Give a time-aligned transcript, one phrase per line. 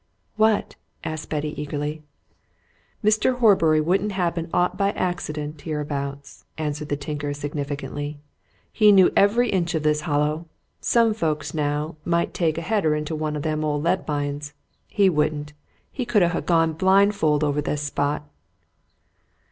[0.35, 2.01] "What?" asked Betty eagerly.
[3.03, 3.37] "Mr.
[3.37, 8.19] Horbury wouldn't happen aught by accident, hereabouts," answered the tinker significantly.
[8.73, 10.47] "He knew every inch of this Hollow.
[10.79, 14.55] Some folks, now, might take a header into one o' them old lead mines.
[14.87, 15.53] He wouldn't.
[15.91, 18.27] He could ha' gone blind fold over this spot."